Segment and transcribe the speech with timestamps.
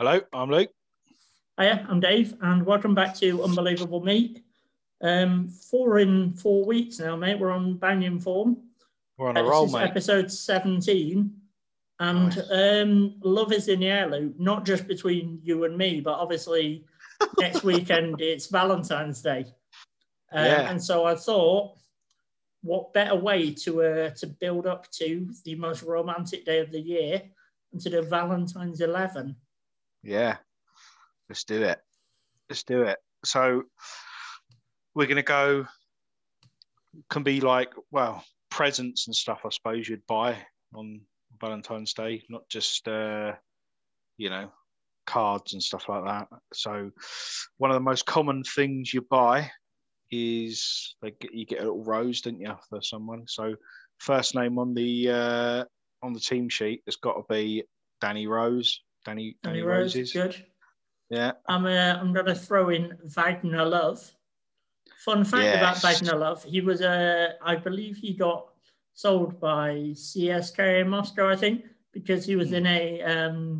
[0.00, 0.70] Hello, I'm Luke.
[1.60, 4.42] Hiya, I'm Dave, and welcome back to Unbelievable Meat.
[5.02, 7.38] Um, four in four weeks now, mate.
[7.38, 8.56] We're on banging form.
[9.18, 9.90] We're on a roll, this is mate.
[9.90, 11.30] episode 17.
[11.98, 12.50] And Nice.
[12.50, 16.86] um, love is in the air, Luke, not just between you and me, but obviously
[17.38, 19.44] next weekend it's Valentine's Day.
[20.34, 20.70] Uh, Yeah.
[20.70, 21.76] And so I thought,
[22.62, 26.80] what better way to uh, to build up to the most romantic day of the
[26.80, 27.20] year
[27.72, 29.36] and to do Valentine's 11?
[30.02, 30.36] Yeah,
[31.28, 31.78] let's do it.
[32.48, 32.98] Let's do it.
[33.24, 33.64] So
[34.94, 35.66] we're gonna go.
[37.08, 39.40] Can be like well presents and stuff.
[39.44, 40.36] I suppose you'd buy
[40.74, 41.00] on
[41.40, 43.32] Valentine's Day, not just uh,
[44.16, 44.50] you know
[45.06, 46.28] cards and stuff like that.
[46.52, 46.90] So
[47.58, 49.50] one of the most common things you buy
[50.10, 53.24] is like you get a little rose, don't you, for someone?
[53.26, 53.54] So
[53.98, 55.64] first name on the uh,
[56.02, 57.64] on the team sheet has got to be
[58.00, 58.82] Danny Rose.
[59.04, 60.12] Danny Danny, Danny Rose, Roses.
[60.12, 60.44] good.
[61.08, 61.32] Yeah.
[61.48, 64.12] I'm uh, I'm gonna throw in Wagner Love.
[65.04, 65.82] Fun fact about Yes.
[65.82, 68.46] Wagner Love: he was uh, I believe he got
[68.94, 73.58] sold by CSKA Moscow, I think, because he was in a um,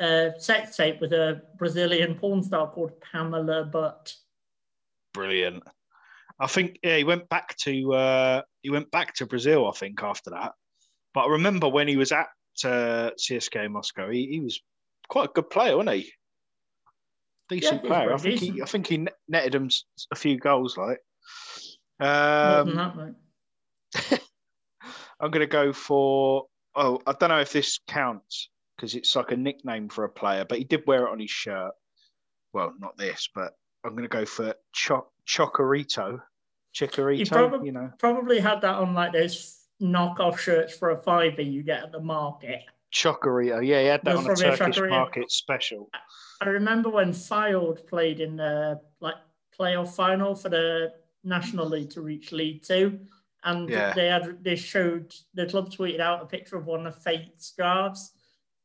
[0.00, 4.14] uh, sex tape with a Brazilian porn star called Pamela Butt.
[5.12, 5.62] Brilliant.
[6.40, 9.68] I think yeah, he went back to uh, he went back to Brazil.
[9.68, 10.52] I think after that,
[11.14, 12.26] but I remember when he was at
[12.64, 14.60] uh, CSKA Moscow, he, he was
[15.08, 16.12] quite a good player, wasn't he?
[17.48, 18.12] Decent Yeah, player.
[18.14, 18.62] I think he.
[18.62, 19.70] I think he netted him
[20.10, 20.76] a few goals.
[20.76, 20.98] Like,
[22.00, 23.14] um, that.
[25.20, 26.46] I'm going to go for.
[26.74, 30.44] Oh, I don't know if this counts because it's like a nickname for a player,
[30.48, 31.72] but he did wear it on his shirt.
[32.52, 33.52] Well, not this, but
[33.84, 36.20] I'm going to go for Cho- Chocorito.
[36.74, 37.90] Chikorito, probably you know.
[37.98, 42.00] probably had that on like those knockoff shirts for a fiver you get at the
[42.00, 42.60] market.
[42.92, 43.64] Chocorito.
[43.66, 45.90] Yeah, he had that on a probably Turkish market special.
[46.40, 49.16] I remember when Fylde played in the like
[49.58, 50.92] playoff final for the
[51.24, 53.00] National League to reach League Two,
[53.42, 53.92] and Yeah.
[53.94, 58.12] they had they showed the club tweeted out a picture of one of Fate's scarves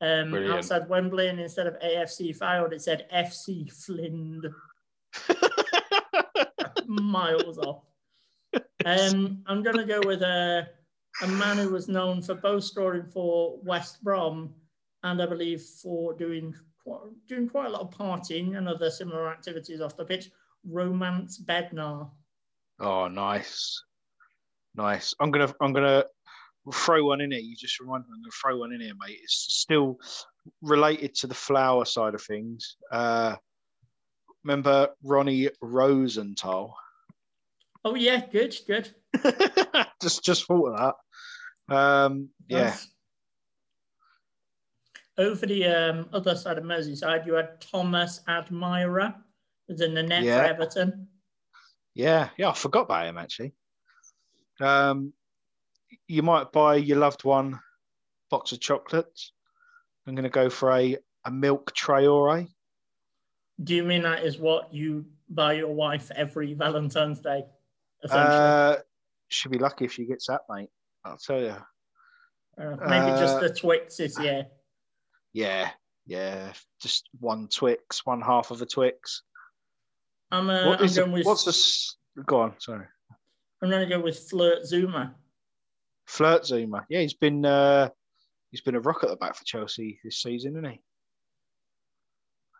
[0.01, 0.55] um, Brilliant.
[0.57, 4.41] outside Wembley, and instead of AFC Fylde, it said FC Flynn,
[6.87, 7.83] miles off.
[8.85, 10.69] Um, I'm gonna go with a
[11.21, 14.53] a man who was known for both scoring for West Brom
[15.03, 16.53] and I believe for doing
[16.83, 20.29] quite, doing quite a lot of partying and other similar activities off the pitch.
[20.65, 22.09] Romance Bednar.
[22.79, 23.81] oh, nice,
[24.75, 25.13] nice.
[25.19, 26.03] I'm gonna, I'm gonna
[26.73, 27.39] throw one in here.
[27.39, 28.09] You just remind me.
[28.13, 29.19] I'm gonna throw one in here, mate.
[29.21, 29.97] It's still
[30.61, 32.75] related to the flower side of things.
[32.91, 33.35] Uh,
[34.43, 36.75] remember Ronnie Rosenthal?
[37.85, 38.89] Oh yeah, good, good.
[40.01, 40.95] just, just thought of that.
[41.71, 42.87] Um, yeah, Nice.
[45.17, 49.15] Over the um, other side of Merseyside, you had Thomas Admira,
[49.67, 50.37] who's in the net Yeah.
[50.39, 51.07] for Everton.
[51.93, 52.49] yeah, yeah.
[52.49, 53.53] I forgot about him actually.
[54.61, 55.13] Um,
[56.07, 57.59] you might buy your loved one
[58.31, 59.33] box of chocolates.
[60.07, 62.47] I'm going to go for a a milk Traore.
[63.61, 67.43] Do you mean that is what you buy your wife every Valentine's Day?
[68.09, 68.77] Uh,
[69.27, 70.69] should be lucky if she gets that, mate.
[71.05, 71.55] I'll tell you.
[72.61, 74.45] Uh, maybe just uh, the Twix this year.
[75.33, 75.69] Yeah,
[76.05, 76.51] yeah.
[76.81, 79.23] Just one Twix, one half of a Twix.
[80.31, 81.49] I'm, uh, What I'm the, going with what's the?
[81.49, 81.95] s-
[82.25, 82.85] Go on, sorry.
[83.61, 85.15] I'm going to go with Flirt Zuma.
[86.07, 86.85] Flirt Zuma.
[86.89, 87.89] Yeah, he's been uh,
[88.51, 90.81] he's been a rock at the back for Chelsea this season, isn't he?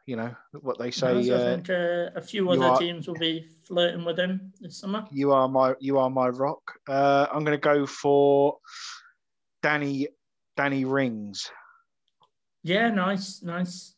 [0.10, 1.22] You know what they say.
[1.22, 4.52] So I uh, think uh, a few other are- teams will be flirting with him
[4.60, 5.06] this summer.
[5.12, 6.80] You are my you are my rock.
[6.88, 8.58] Uh, I'm going to go for
[9.62, 10.08] Danny
[10.58, 11.52] Danny Rings.
[12.64, 13.94] Yeah, nice, nice.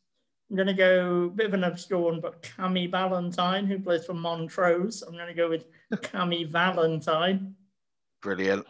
[0.49, 4.03] I'm going to go a bit of an obscure one, but Cami Valentine, who plays
[4.03, 5.03] for Montrose.
[5.03, 7.55] I'm going to go with Cami Valentine.
[8.21, 8.67] Brilliant.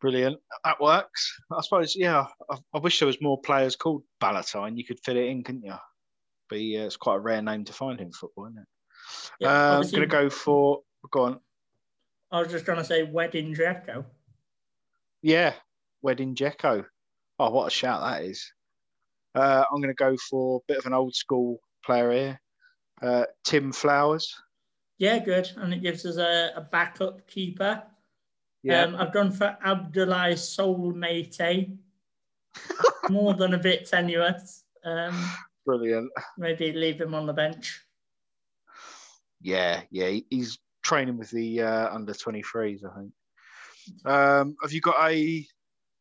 [0.00, 0.38] Brilliant.
[0.64, 1.38] That works.
[1.52, 1.94] I suppose.
[1.94, 2.26] Yeah.
[2.50, 4.76] I, I wish there was more players called Valentine.
[4.76, 5.74] You could fit it in, couldn't you?
[6.48, 8.68] But yeah, it's quite a rare name to find in football, isn't it?
[9.40, 10.80] Yeah, uh, I'm going to go for.
[11.10, 11.40] Go on.
[12.32, 14.04] I was just going to say Wedding Jacko.
[15.22, 15.54] Yeah,
[16.02, 16.84] Wedding Jekko.
[17.38, 18.52] Oh, what a shout that is.
[19.34, 22.40] Uh, I'm going to go for a bit of an old school player here.
[23.02, 24.34] Uh, Tim Flowers.
[24.98, 25.50] Yeah, good.
[25.56, 27.82] And it gives us a, a backup keeper.
[28.62, 28.82] Yeah.
[28.82, 31.76] Um, I've gone for Abdullah Soulmate.
[33.10, 34.64] More than a bit tenuous.
[34.84, 35.18] Um,
[35.64, 36.10] Brilliant.
[36.36, 37.80] maybe leave him on the bench.
[39.40, 40.18] Yeah, yeah.
[40.30, 43.12] He's training with the uh, under 23s, I think.
[44.04, 45.46] Um, have you got a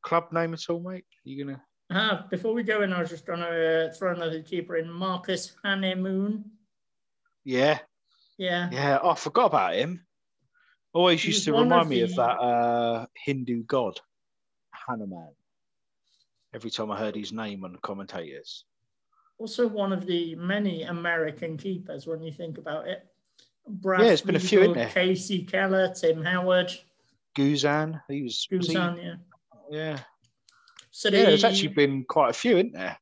[0.03, 1.05] club name at all, mate?
[1.05, 1.61] Are you gonna?
[1.91, 4.91] Uh, before we go in, I was just going to uh, throw another keeper in.
[4.91, 6.43] Marcus Hahnemann.
[7.43, 7.79] Yeah,
[8.37, 8.69] Yeah.
[8.71, 8.99] yeah.
[9.01, 10.05] Oh, I forgot about him.
[10.93, 13.99] Always used to remind me of that uh, Hindu god,
[14.71, 15.29] Hanuman.
[16.53, 18.65] Every time I heard his name on the commentators.
[19.37, 23.05] Also, one of the many American keepers when you think about it.
[23.67, 24.89] Brad Yeah, there's been a few, isn't there?
[24.89, 26.71] Kasey Keller, Tim Howard,
[27.37, 28.47] Guzan, he was.
[28.51, 29.15] was he- Guzan, yeah.
[29.69, 29.99] yeah,
[30.89, 31.25] So yeah.
[31.25, 32.97] There's actually been quite a few, isn't there?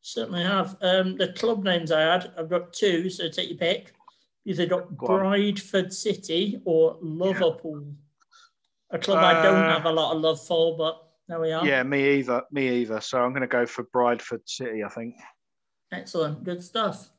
[0.00, 0.76] certainly have.
[0.82, 3.94] Um, the club names I had, I've got two, so take your pick.
[4.46, 5.06] Either got Go.
[5.06, 7.86] Brideford City or Liverpool.
[8.90, 11.66] A club I don't Uh, have a lot of love for, but there we are.
[11.66, 12.42] Yeah, me either.
[12.50, 13.00] Me either.
[13.00, 14.84] So I'm going to go for Brideford City.
[14.84, 15.16] I think.
[15.92, 17.10] Excellent, good stuff.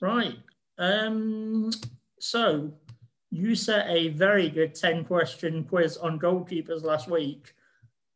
[0.00, 0.36] Right.
[0.78, 1.70] Um,
[2.18, 2.72] so
[3.30, 7.54] you set a very good 10 question quiz on goalkeepers last week.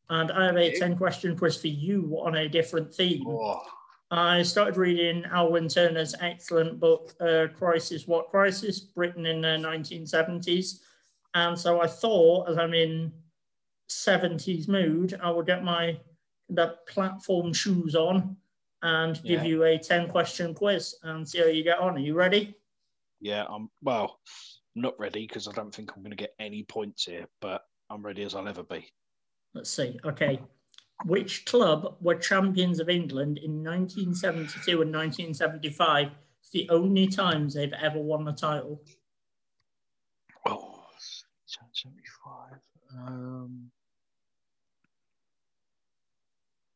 [0.08, 3.26] And I have a 10 question quiz for you on a different theme.
[3.26, 3.62] Oh,
[4.12, 10.80] I started reading Alwyn Turner's excellent book, uh, Crisis What Crisis, written in the 1970s.
[11.32, 13.10] And so I thought, as I'm in
[13.90, 15.98] 70s mood, I would get my
[16.50, 18.36] the platform shoes on
[18.82, 19.48] and give Yeah.
[19.48, 21.96] you a 10 question quiz and see how you get on.
[21.96, 22.54] Are you ready?
[23.20, 23.46] yeah.
[23.48, 24.20] I'm well,
[24.74, 28.02] not ready because I don't think I'm going to get any points here, but I'm
[28.04, 28.92] ready as I'll ever be.
[29.54, 29.98] Let's see.
[30.04, 30.40] Okay.
[31.04, 36.08] Which club were champions of England in 1972 and 1975?
[36.40, 38.82] It's the only times they've ever won the title.
[40.46, 40.84] Oh,
[41.46, 42.58] 75.
[42.96, 43.70] Um.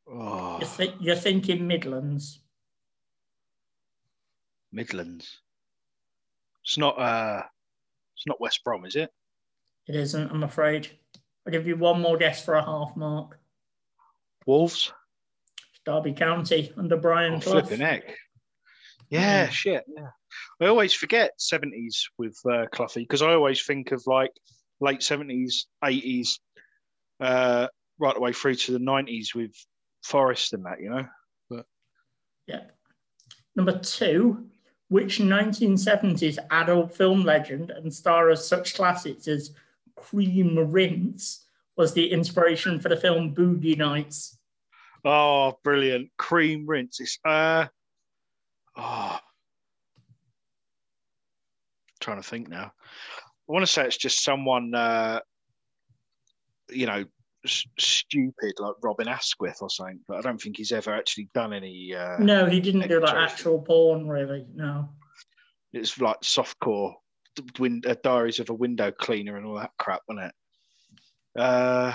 [0.08, 2.40] Oh, You're, thi- you're thinking Midlands.
[4.72, 5.40] Midlands.
[6.64, 6.99] It's not.
[6.99, 7.43] Uh,
[8.17, 9.11] it's not West Brom, is it?
[9.88, 10.88] It isn't, I'm afraid.
[11.46, 13.38] I'll give you one more guess for a half mark.
[14.46, 14.93] Wolves.
[15.84, 17.60] Derby County under Brian Oh, Clough.
[17.62, 18.16] flipping heck.
[19.10, 19.50] Yeah, Mm.
[19.50, 19.84] shit.
[19.88, 20.08] Yeah.
[20.60, 24.32] I always forget 70s with uh, Cloughie because I always think of like
[24.81, 26.40] late 70s, 80s,
[27.20, 29.52] uh, right the way through to the 90s with
[30.02, 31.06] Forest and that, you know?
[31.48, 31.66] But
[32.46, 32.64] Yeah.
[33.54, 34.50] Number two,
[34.88, 39.54] which 1970s adult film legend and star of such classics as
[39.94, 41.45] Cream Rinse
[41.76, 44.38] was the inspiration for the film Boogie Nights?
[45.05, 46.11] Oh, brilliant.
[46.17, 47.00] Cream rinse.
[47.00, 47.67] It's, uh,
[48.76, 49.19] oh,
[52.00, 52.73] trying to think now.
[53.49, 55.20] I want to say it's just someone, uh,
[56.70, 57.05] you know,
[57.44, 61.52] s- stupid like Robin Asquith or something, but I don't think he's ever actually done
[61.52, 61.94] any.
[61.94, 64.46] Uh, No, he didn't do like actual porn, really.
[64.55, 64.88] No.
[65.72, 66.94] It's like softcore,
[67.37, 70.34] d- win- uh, Diaries of a Window Cleaner and all that crap, wasn't it?
[71.36, 71.92] Uh,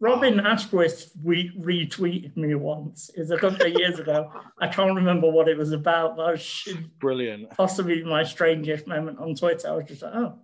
[0.00, 3.10] Robin Asquith re- retweeted me once.
[3.16, 4.30] It was a couple of years ago.
[4.60, 6.68] I can't remember what it was about, but I was
[6.98, 7.50] brilliant.
[7.50, 9.68] possibly my strangest moment on Twitter.
[9.68, 10.38] I was just like, oh.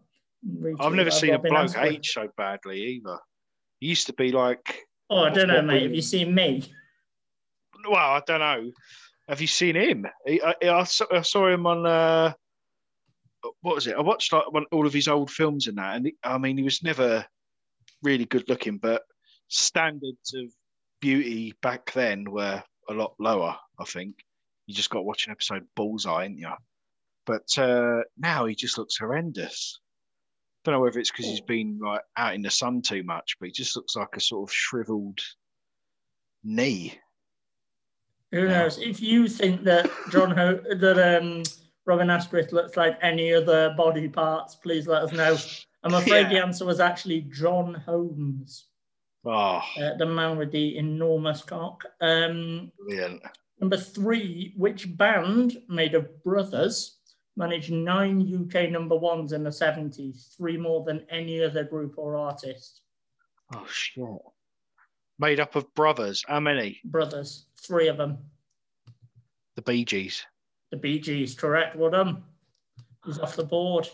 [0.81, 1.85] I've never seen a bloke Asquith.
[1.85, 3.19] age so badly either.
[3.81, 5.83] He used to be like, Oh, I don't know, mate.
[5.83, 6.63] Have you- seen me?
[7.89, 8.71] well, I don't know.
[9.29, 10.07] Have you seen him?
[10.27, 11.87] I, I, saw, I saw him on.
[11.87, 12.33] Uh,
[13.63, 13.97] what was it?
[13.97, 16.63] I watched like one, all of his old films and that, and I mean, he
[16.65, 17.25] was never
[18.03, 19.03] really good looking, but
[19.49, 20.47] standards of
[21.01, 23.57] beauty back then were a lot lower.
[23.79, 24.17] I think
[24.67, 26.53] you just got to watch an episode of Bullseye, ain't you?
[27.27, 29.81] But uh, now he just looks horrendous.
[30.65, 33.47] Don't know whether it's because he's been like out in the sun too much, but
[33.47, 35.21] he just looks like a sort of shriveled
[36.45, 36.99] knee.
[38.33, 38.79] Who knows?
[38.79, 41.43] If you think that John Ho- that um,
[41.87, 45.37] Robin Asquith looks like any other body parts, please let us know.
[45.83, 48.67] I'm afraid the answer was actually John Holmes,
[49.25, 51.85] Oh, uh, the man with the enormous cock.
[52.01, 53.21] Um, brilliant.
[53.61, 56.97] number three, which band made of brothers
[57.37, 62.17] managed nine UK number ones in the 70s, three more than any other group or
[62.17, 62.81] artist?
[63.55, 64.05] Oh, shit.
[65.19, 66.25] Made up of brothers.
[66.27, 66.81] How many?
[66.85, 68.17] Brothers, three of them.
[69.57, 70.25] The Bee Gees.
[70.71, 71.77] The Bee Gees, correct.
[71.77, 72.23] Well done.
[73.05, 73.87] He's off the board.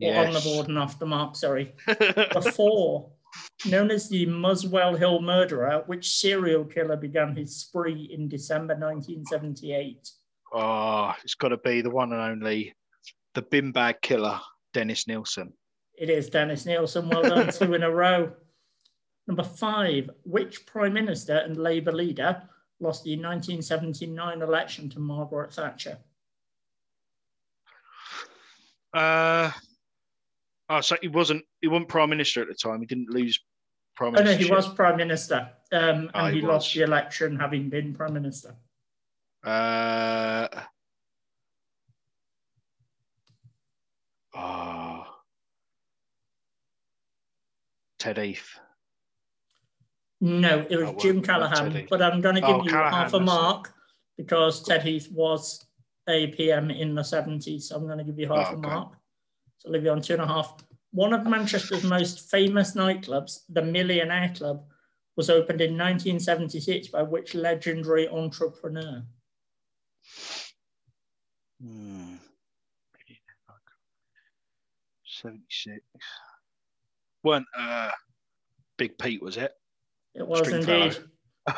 [0.00, 1.74] Or on the board and off the mark, sorry.
[2.32, 3.10] Before,
[3.66, 10.10] known as the Muswell Hill murderer, which serial killer began his spree in December 1978?
[10.52, 12.74] oh, it's got to be the one and only,
[13.34, 14.38] the bin bag killer,
[14.72, 15.52] Dennis Nilsen.
[15.98, 17.08] It is Dennis Nilsen.
[17.08, 18.32] Well done, two in a row.
[19.26, 22.42] Number five, which Prime Minister and Labour leader
[22.80, 25.98] lost the 1979 election to Margaret Thatcher?
[28.92, 29.50] Uh,
[30.72, 31.44] oh, so he wasn't.
[31.60, 32.80] He wasn't prime minister at the time.
[32.80, 33.38] He didn't lose
[33.94, 37.38] Prime Oh no, he was prime minister, um, Oh, and he he lost the election
[37.38, 38.56] having been prime minister.
[39.44, 40.48] Uh,
[44.34, 45.04] oh,
[47.98, 48.58] Ted Heath.
[50.20, 53.14] No, it was Oh, Jim Callaghan, but I'm going to give Oh, you Callaghan, half
[53.14, 53.74] a mark
[54.16, 55.66] because Ted Heath was
[56.08, 57.62] a PM in the 70s.
[57.62, 58.92] So I'm going to give you half Oh, a mark.
[59.64, 60.54] Leave you on two and a half.
[60.92, 64.64] One of Manchester's most famous nightclubs, the Millionaire Club,
[65.16, 69.02] was opened in 1976 by which legendary entrepreneur?
[71.62, 72.16] Hmm.
[75.22, 75.80] 76.
[77.22, 77.90] Weren't uh,
[78.76, 79.52] Big Pete, was it?
[80.14, 80.84] It was Stringfellow.
[80.84, 80.98] indeed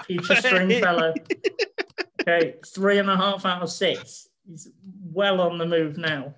[0.07, 1.15] Peter Stringfellow.
[2.21, 4.29] okay, three and a half out of six.
[4.47, 4.69] He's
[5.13, 6.35] well on the move now.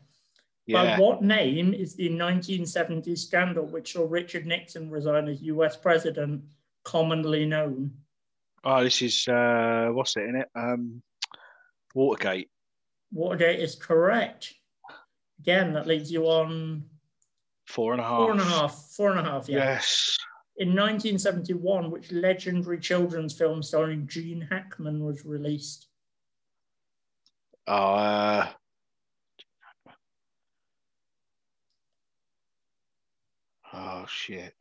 [0.69, 6.43] By what name is the 1970s scandal which saw Richard Nixon resign as US president
[6.83, 7.93] commonly known?
[8.65, 10.49] Oh, this is, uh, what's it in it?
[10.57, 11.03] Um,
[11.95, 12.51] Watergate.
[13.13, 14.55] Watergate is correct.
[15.41, 16.85] Again, that leaves you on
[17.67, 18.17] Four and a half.
[18.19, 18.75] four and a half.
[18.97, 19.59] Four and a half, yeah.
[19.59, 20.17] Yes.
[20.59, 25.89] In 1971, which legendary children's film starring Gene Hackman was released?
[27.67, 28.47] Uh,
[33.77, 34.55] oh shit.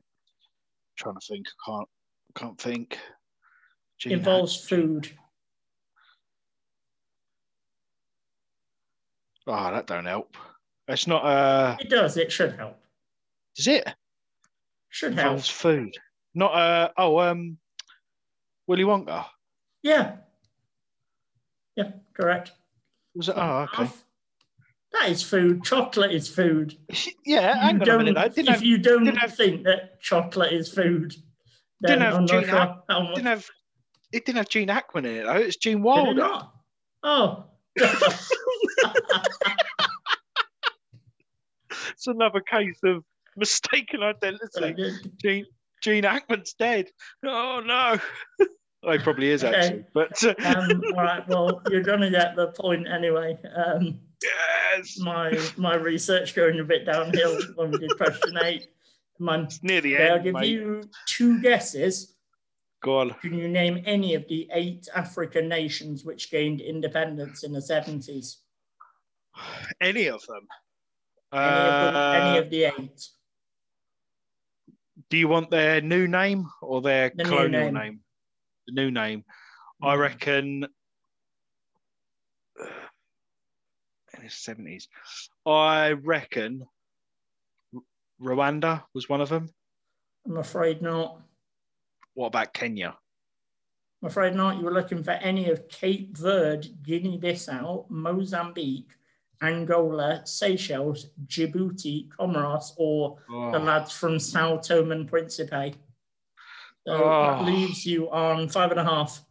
[0.97, 1.47] trying to think.
[1.47, 1.89] I can't.
[2.35, 2.97] Can't think.
[3.97, 5.09] Gene Involves Hack- food.
[9.47, 10.35] Oh, that don't help.
[10.87, 11.23] It's not.
[11.23, 12.17] Uh, It does.
[12.17, 12.77] It should help.
[13.57, 13.87] is it?
[14.89, 15.25] Should help.
[15.27, 15.95] Involves food.
[16.33, 16.53] Not.
[16.53, 16.89] Uh.
[16.97, 17.19] Oh.
[17.19, 17.57] Um.
[18.67, 19.25] Willy Wonka.
[19.83, 20.17] Yeah.
[21.75, 22.51] Yeah, correct.
[23.15, 23.35] Was it?
[23.37, 23.87] Oh, okay.
[24.99, 25.63] That is food.
[25.63, 26.75] Chocolate is food.
[27.25, 27.69] Yeah.
[27.71, 28.33] You don't- minute.
[28.37, 31.13] if have, you don't didn't have- think that chocolate is food,
[31.81, 33.15] then Didn't have Gene sure Hack- how much.
[33.15, 33.49] didn't have.
[34.13, 35.33] It didn't have Gene Hackman in it though.
[35.35, 36.13] It's Gene it Wilder.
[36.13, 36.53] not?
[37.03, 37.45] Oh.
[41.91, 43.03] It's another case of
[43.37, 44.93] mistaken identity.
[45.21, 45.45] Gene
[45.81, 46.87] Gene Hackman's dead.
[47.25, 47.97] Oh no.
[48.83, 49.55] oh, he probably is Okay.
[49.57, 49.85] actually.
[49.93, 51.27] But um, all right.
[51.27, 53.37] Well, you're gonna get the point anyway.
[53.55, 53.99] Um,
[54.75, 58.67] yes, my my research going a bit downhill when we did question eight.
[59.19, 60.13] It's near the end.
[60.13, 60.47] I'll give mate.
[60.49, 62.15] you two guesses.
[62.83, 63.11] Go on.
[63.21, 68.35] Can you name any of the eight African nations which gained independence in the 70s?
[69.81, 70.45] Any of them.
[71.33, 73.07] Any, of, the, Uh, any of the eight?
[75.09, 77.73] do you want their new name or their The colonial name.
[77.73, 77.99] name?
[78.67, 79.23] The new name.
[79.81, 79.99] I Mm.
[79.99, 80.67] reckon
[84.29, 84.87] 70s.
[85.45, 86.65] I reckon
[88.21, 89.49] Rwanda was one of them.
[90.25, 91.21] I'm afraid not.
[92.13, 92.97] What about Kenya?
[94.01, 94.57] I'm afraid not.
[94.57, 98.91] You were looking for any of Cape Verde, Guinea Bissau, Mozambique,
[99.41, 103.51] Angola, Seychelles, Djibouti, Comoros, or oh.
[103.51, 105.75] the lads from Sao Tome and Principe.
[106.87, 107.21] So oh.
[107.21, 109.23] that leaves you on five and a half.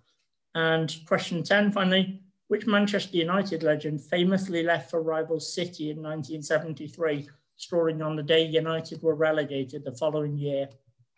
[0.55, 2.24] And question 10, finally
[2.55, 8.47] which Manchester United legend famously left for rival City in 1973, scoring on the day
[8.47, 10.69] United were relegated the following year?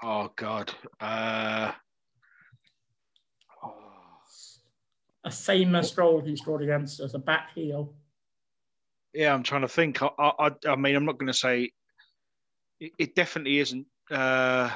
[0.03, 0.73] oh God.
[0.99, 1.73] Uh.
[5.25, 7.93] A famous goal he scored against us, a back heel.
[9.13, 10.03] Yeah, I'm trying to think.
[10.03, 11.71] I, I, I- I mean, I'm not going to say
[12.81, 14.71] it, it definitely isn't uh,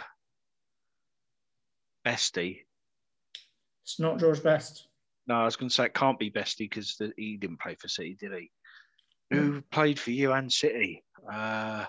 [2.05, 2.64] Bestie.
[3.83, 4.88] It's not George Best.
[5.31, 7.87] No, I was going to say it can't be Bestie because he didn't play for
[7.87, 8.51] City, did he?
[9.31, 11.05] Who played for you and City?
[11.33, 11.85] Uh,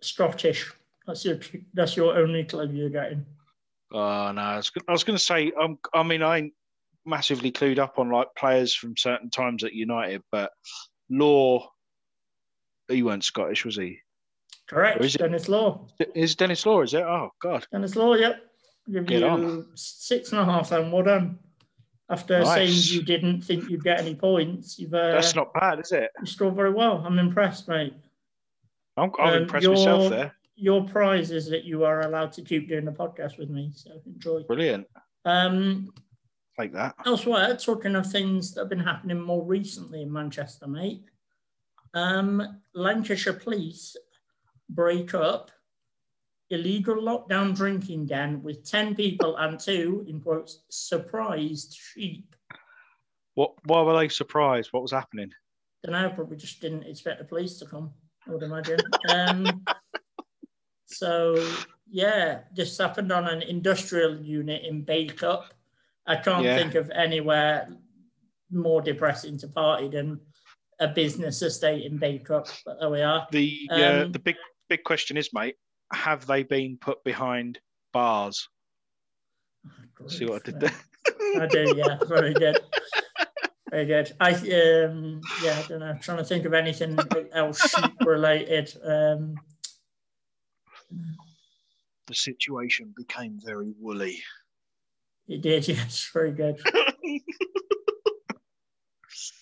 [0.00, 0.72] Scottish.
[1.06, 1.38] That's your
[1.74, 3.26] that's your only clue you're getting.
[3.92, 5.52] oh no, I was, I was going to say.
[5.60, 6.54] Um, I mean, I ain't
[7.04, 10.52] massively clued up on like players from certain times at United, but
[11.10, 11.68] Law,
[12.88, 13.98] he weren't Scottish, was he?
[14.70, 15.02] Correct.
[15.02, 15.86] Or is it- Denis Law.
[16.14, 16.80] Is Denis Law?
[16.80, 17.02] Is it?
[17.02, 17.66] Oh God.
[17.70, 18.45] Denis Law, yep.
[18.92, 19.66] Give Get you on.
[19.74, 20.90] six and a half then.
[20.92, 21.38] Well done.
[22.08, 22.54] After Nice.
[22.54, 26.10] saying you didn't think you'd get any points, you've uh, That's not bad, is it?
[26.20, 27.02] you scored very well.
[27.04, 27.94] I'm impressed, mate.
[28.96, 30.32] I'm, I'm Um, impressed your- myself there.
[30.58, 33.72] Your prize is that you are allowed to keep doing the podcast with me.
[33.74, 34.44] So enjoy.
[34.44, 34.86] Brilliant.
[35.26, 35.92] Um,
[36.56, 36.94] like that.
[37.04, 41.02] elsewhere, talking of things that have been happening more recently in Manchester, mate.
[41.92, 43.96] Um, Lancashire police
[44.70, 45.50] break up
[46.50, 52.34] illegal lockdown drinking den with 10 people and two, in quotes, surprised sheep.
[53.34, 53.52] What?
[53.64, 54.72] Why were they surprised?
[54.72, 55.30] What was happening?
[55.84, 57.92] Don't know, probably just didn't expect the police to come,
[58.26, 58.80] I would imagine.
[59.10, 59.66] Um,
[60.88, 61.44] So
[61.90, 65.46] yeah, this happened on an industrial unit in Bacup.
[66.06, 66.56] I can't Yeah.
[66.56, 67.68] think of anywhere
[68.52, 70.20] more depressing to party than
[70.78, 72.48] a business estate in Bacup.
[72.64, 73.26] But there we are.
[73.32, 73.74] The uh,
[74.04, 74.36] Um, the big
[74.68, 75.56] big question is, mate,
[75.92, 77.58] have they been put behind
[77.92, 78.48] bars?
[80.08, 80.74] See what I did there?
[81.40, 81.98] I do, yeah.
[82.06, 82.58] Very good.
[83.70, 84.12] Very good.
[84.20, 85.98] I um yeah, I don't know.
[86.00, 86.96] trying to think of anything
[87.32, 87.74] else
[88.04, 88.72] related.
[88.84, 89.34] Um
[92.06, 94.22] the situation became very woolly.
[95.26, 96.60] it did, yes, very good.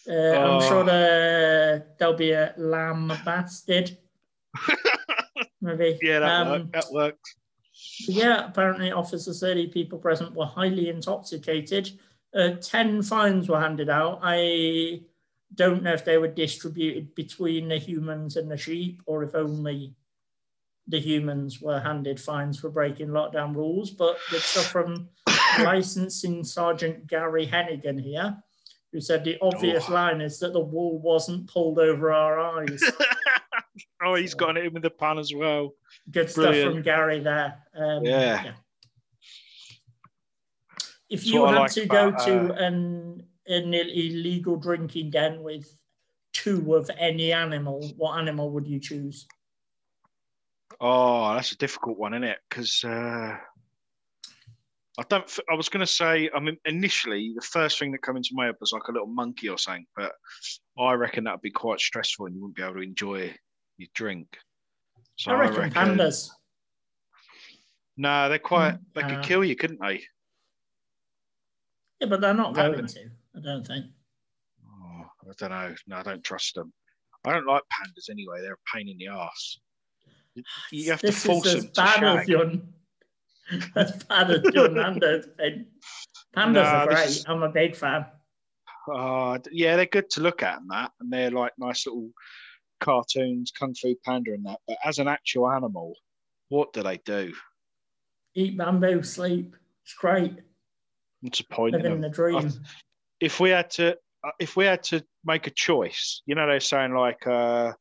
[0.06, 0.84] Uh, I'm sure Oh.
[0.84, 3.96] the, there'll be a lamb bastard.
[5.64, 5.99] Maybe.
[6.02, 6.73] Yeah, that Um, worked.
[6.73, 7.35] That worked.
[8.06, 11.90] Yeah, apparently officers said the people present were highly intoxicated.
[12.35, 14.21] Uh, 10 fines were handed out.
[14.23, 15.02] I
[15.54, 19.94] don't know if they were distributed between the humans and the sheep or if only
[20.88, 23.90] the humans were handed fines for breaking lockdown rules.
[23.90, 25.09] But stuff from
[25.61, 28.37] licensing Sergeant Gary Hennigan here,
[28.92, 29.94] who said the obvious Oh.
[29.94, 32.83] line is that the wool wasn't pulled over our eyes.
[34.04, 35.75] oh, he's got it in with the pan as well.
[36.11, 37.58] Good stuff from Gary there.
[37.76, 38.52] Um, Yeah.
[41.11, 45.42] If That's you had like to go about, to uh, an, an illegal drinking den
[45.42, 45.73] with
[46.32, 49.26] two of any animal, what animal would you choose?
[50.80, 52.38] Oh, that's a difficult one, isn't it?
[52.49, 53.37] Because uh,
[54.99, 55.25] I don't.
[55.25, 56.30] f- I was going to say.
[56.34, 59.06] I mean, initially, the first thing that came into my head was like a little
[59.06, 60.12] monkey or something, but
[60.78, 63.34] I reckon that'd be quite stressful, and you wouldn't be able to enjoy
[63.78, 64.38] your drink.
[65.16, 66.30] So I reckon, pandas.
[67.96, 68.78] No, they're quite.
[68.94, 70.02] They Uh, could kill you, couldn't they?
[72.00, 73.00] Yeah, but they're not going to,
[73.36, 73.86] I don't think.
[74.66, 75.74] Oh, I don't know.
[75.86, 76.72] No, I don't trust them.
[77.24, 78.40] I don't like pandas anyway.
[78.42, 79.58] They're a pain in the ass.
[80.72, 82.52] You have to This force is as them to bad as your,
[83.76, 85.26] as bad as your Nando's.
[86.37, 87.06] Pandas Nah, are great.
[87.06, 88.06] is- I'm a big fan.
[88.92, 92.10] Uh, yeah, they're good to look at and that, and they're like nice little
[92.80, 94.60] cartoons, Kung Fu Panda and that.
[94.66, 95.94] But as an actual animal,
[96.48, 97.32] what do they do?
[98.34, 99.56] Eat bamboo, sleep.
[99.84, 100.32] It's great.
[101.20, 102.50] What's the point Living the dream.
[103.20, 106.60] If we had to, uh, if we had to make a choice, you know, they're
[106.60, 107.72] saying like uh,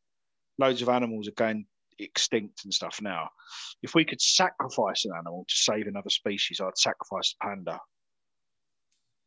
[0.58, 1.66] loads of animals are going
[2.00, 3.30] extinct and stuff now.
[3.82, 7.80] If we could sacrifice an animal to save another species, I'd sacrifice a panda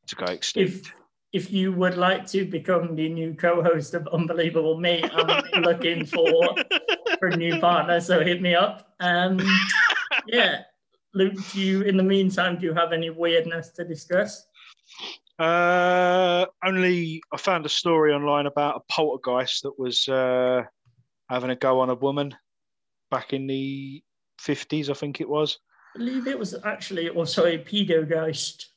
[0.09, 0.87] to go extinct.
[0.87, 0.94] if
[1.37, 6.55] if you would like to become the new co-host of Unbelievable Me, I'm looking for
[7.18, 8.01] for a new partner.
[8.01, 8.94] So hit me up.
[9.01, 9.38] Um,
[10.27, 10.62] yeah,
[11.12, 11.35] Luke.
[11.53, 14.46] Do you, in the meantime, do you have any weirdness to discuss?
[15.38, 20.62] Uh, only I found a story online about a poltergeist that was uh,
[21.29, 22.35] having a go on a woman
[23.11, 24.03] back in the
[24.40, 25.59] fifties, I think it was.
[25.94, 28.68] I believe it was actually also a pedogeist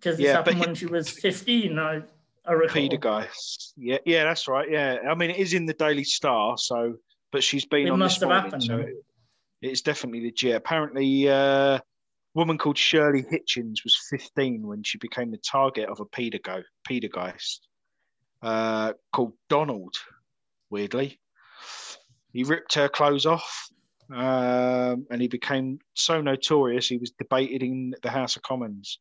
[0.00, 1.78] because this Yeah, happened but- when she was 15.
[1.78, 2.02] I,
[2.46, 2.88] I recall.
[2.88, 3.74] Poltergeist.
[3.76, 4.68] Yeah, yeah, that's right.
[4.70, 6.94] Yeah, I mean it is in the Daily Star, so
[7.32, 8.94] but she's been It on must this have morning, happened, so it-
[9.62, 10.56] it's definitely legit.
[10.56, 11.34] Apparently, uh,
[11.76, 11.82] a
[12.34, 17.58] woman called Shirley Hitchings was 15 when she became the target of a pedago- pedogeist
[18.42, 19.94] uh, called Donald.
[20.70, 21.20] Weirdly,
[22.32, 23.68] he ripped her clothes off,
[24.10, 28.98] um, and he became so notorious he was debated in the House of Commons.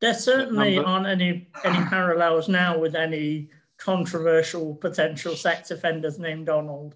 [0.00, 6.94] There certainly aren't any any parallels now with any controversial potential sex offenders named Donald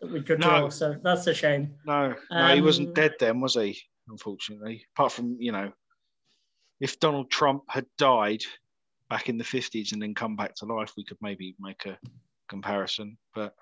[0.00, 0.68] that we could draw.
[0.68, 1.74] So that's a shame.
[1.86, 3.78] No, no, he wasn't Um, dead then, was he?
[4.08, 5.72] Unfortunately, apart from you know,
[6.80, 8.42] if Donald Trump had died
[9.08, 11.98] back in the fifties and then come back to life, we could maybe make a
[12.48, 13.16] comparison.
[13.34, 13.54] But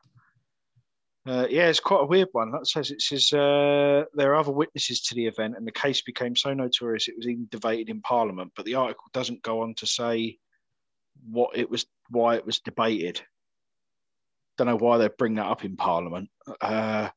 [1.29, 2.51] uh, yeah, it's quite a weird one.
[2.53, 6.01] That says it says uh, there are other witnesses to the event, and the case
[6.01, 8.53] became so notorious it was even debated in Parliament.
[8.57, 10.39] But the article doesn't go on to say
[11.29, 13.21] what it was, why it was debated.
[14.57, 16.31] Don't know why they bring that up in Parliament.
[16.61, 17.11] Uh,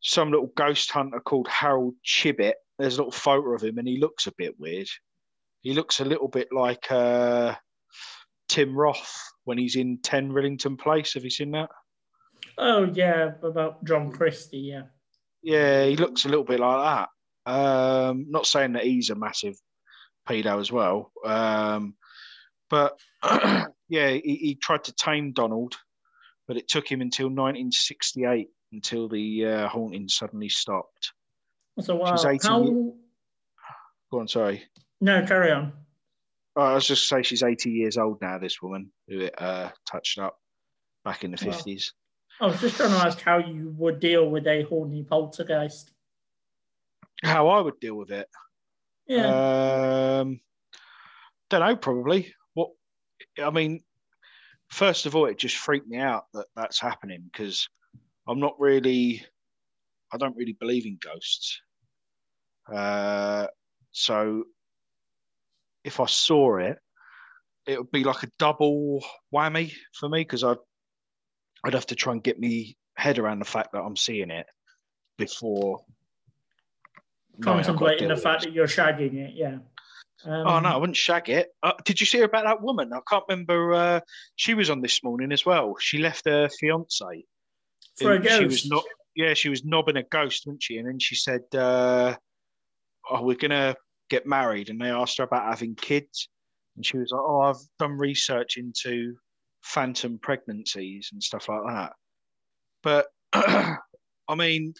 [0.00, 2.54] some little ghost hunter called Harold Chibbett.
[2.78, 4.88] There's a little photo of him, and he looks a bit weird.
[5.62, 7.56] He looks a little bit like uh,
[8.48, 9.12] Tim Roth
[9.44, 11.14] when he's in 10 Rillington Place.
[11.14, 11.68] Have you seen that?
[12.58, 14.58] Oh yeah, about John Christie.
[14.58, 14.82] Yeah.
[15.42, 17.06] Yeah, he looks a little bit like
[17.46, 17.50] that.
[17.50, 19.56] Um, not saying that he's a massive
[20.28, 21.94] pedo as well, um,
[22.68, 22.98] but
[23.88, 25.76] yeah, he, he tried to tame Donald,
[26.46, 31.12] but it took him until 1968 until the uh, haunting suddenly stopped.
[31.80, 32.16] So wow.
[32.16, 32.64] She's 18 How?
[34.10, 34.64] Go on, sorry.
[35.00, 35.72] No, carry on.
[36.56, 38.38] Oh, I was just say she's 80 years old now.
[38.38, 40.36] This woman who it uh, touched up
[41.04, 41.52] back in the Wow.
[41.52, 41.92] 50s.
[42.40, 45.90] I was just trying to ask how you would deal with a horny poltergeist.
[47.24, 48.28] how I would deal with it.
[49.06, 50.20] Yeah.
[50.20, 50.40] Um,
[51.50, 51.76] don't know.
[51.76, 52.32] Probably.
[52.54, 52.70] What?
[53.42, 53.80] I mean,
[54.68, 57.68] first of all, it just freaked me out that that's happening because
[58.26, 59.24] I'm not really.
[60.12, 61.60] I don't really believe in ghosts.
[62.72, 63.46] Uh,
[63.90, 64.44] so
[65.84, 66.78] if I saw it,
[67.66, 70.56] it would be like a double whammy for me because I'd
[71.64, 74.46] I'd have to try and get me head around the fact that I'm seeing it
[75.18, 75.80] before
[77.38, 79.58] knowing I've got to Contemplating the fact that you're shagging it, yeah.
[80.24, 81.48] Um, Oh no, I wouldn't shag it.
[81.62, 82.92] Uh, did you see about that woman?
[82.92, 83.72] I can't remember.
[83.74, 84.00] Uh,
[84.36, 85.76] she was on this morning as well.
[85.78, 87.24] She left her fiance.
[87.96, 88.38] For a ghost.
[88.38, 88.84] She was not.
[89.14, 90.78] Yeah, she was nobbing a ghost, wasn't she?
[90.78, 92.16] And then she said, uh,
[93.10, 93.76] "Oh, we're gonna
[94.10, 96.28] get married." And they asked her about having kids,
[96.76, 99.16] and she was like, "Oh, I've done research into
[99.62, 101.92] phantom pregnancies and stuff like that."
[102.82, 104.74] But I mean,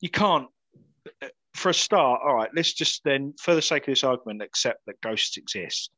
[0.00, 0.48] you can't.
[1.54, 2.50] For a start, all right.
[2.54, 5.90] Let's just then, for the sake of this argument, accept that ghosts exist.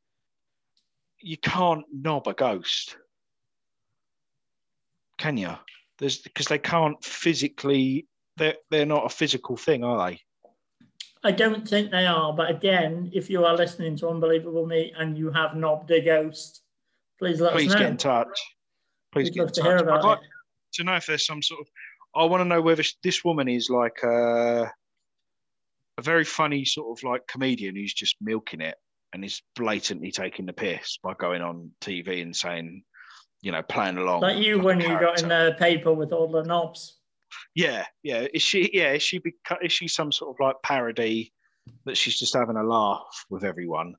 [1.20, 2.96] You can't knob a ghost,
[5.18, 5.53] can you?
[5.98, 8.09] There's because they can't physically.
[8.38, 10.20] They're they're not a physical thing, are they?
[11.25, 15.16] I don't think they are, but again, if you are listening to Unbelievable Me and
[15.16, 16.62] you have knobbed a ghost,
[17.22, 17.78] please let Please us know.
[17.80, 18.40] get in touch.
[19.12, 19.66] Please We'd get in to touch.
[19.68, 20.24] hear I'd like it.
[20.74, 21.66] to know if there's some sort of.
[22.16, 24.70] I want to know whether this woman is like a,
[25.98, 28.74] a very funny sort of like comedian who's just milking it
[29.12, 32.82] and is blatantly taking the piss by going on TV and saying,
[33.40, 34.22] you know, playing along.
[34.22, 36.98] Like you like when you got in the paper with all the knobs.
[37.54, 38.26] Yeah, yeah.
[38.35, 38.68] Is she?
[38.74, 39.20] Yeah, is she?
[39.20, 41.32] beca- Is she some sort of like parody
[41.87, 43.94] that she's just having a laugh with everyone,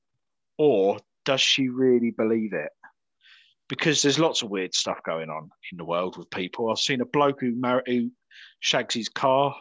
[0.57, 2.69] or does she really believe it?
[3.73, 6.69] Because there's lots of weird stuff going on in the world with people.
[6.69, 8.12] I've seen a bloke who, mar- who
[8.59, 9.55] shags his car.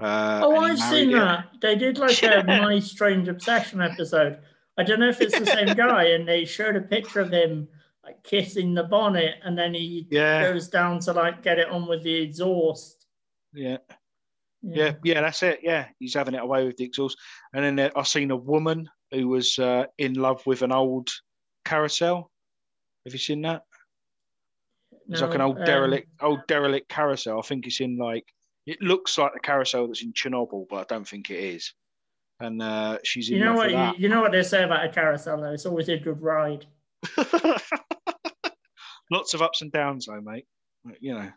[0.00, 1.14] Uh, Oh, I've seen it.
[1.14, 1.46] that.
[1.60, 2.40] They did like Yeah.
[2.40, 4.38] a My Strange Obsession episode.
[4.78, 7.66] I don't know if it's the same guy, and they showed a picture of him
[8.04, 11.88] like kissing the bonnet, and then he Yeah, goes down to like get it on
[11.88, 13.06] with the exhaust.
[13.52, 13.78] yeah,
[14.62, 15.20] yeah, yeah.
[15.22, 15.60] That's it.
[15.62, 17.18] Yeah, he's having it away with the exhaust.
[17.52, 21.10] And then I've seen a woman who was uh, in love with an old
[21.64, 22.30] carousel.
[23.04, 23.64] Have you seen that?
[25.08, 27.38] It's like an old um, derelict, old derelict carousel.
[27.38, 28.24] I think it's in like
[28.66, 31.74] it looks like the carousel that's in Chernobyl, but I don't think it is.
[32.40, 33.70] And uh, she's in You know what?
[33.70, 35.52] You, you know what they say about a carousel though.
[35.52, 36.66] It's always a good ride.
[39.10, 40.46] Lots of ups and downs, though, mate.
[41.00, 41.30] You know,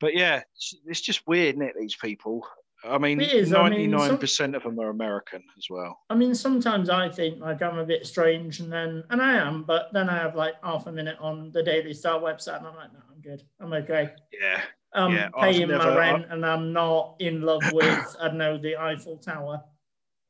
[0.00, 1.74] but yeah, it's, it's just weird, isn't it?
[1.78, 2.46] These people.
[2.84, 5.98] I mean, It is, I mean, ninety-nine some- percent of them are American as well.
[6.10, 9.62] I mean, sometimes I think like I'm a bit strange, and then and I am,
[9.62, 12.74] but then I have like half a minute on the Daily Star website, and I'm
[12.76, 13.42] like, no, I'm good.
[13.60, 14.10] I'm okay.
[14.32, 14.62] Yeah,
[14.94, 18.58] I'm Yeah, paying my never- rent, and I'm not in love with I don't know
[18.58, 19.62] the Eiffel Tower.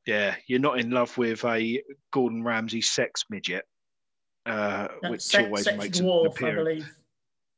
[0.06, 0.34] yeah.
[0.46, 3.64] You're not in love with a Gordon Ramsay sex midget,
[4.44, 6.56] uh, No, which sex, always sex makes an dwarf, I appearance.
[6.68, 6.96] believe,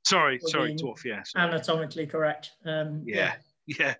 [0.06, 1.02] Sorry, sorry, dwarf.
[1.04, 2.52] Yeah, anatomically correct.
[2.64, 3.32] Um, yeah, yeah.
[3.66, 3.96] Did